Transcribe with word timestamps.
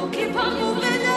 will 0.00 0.08
keep 0.10 0.34
on 0.34 0.58
moving. 0.58 1.09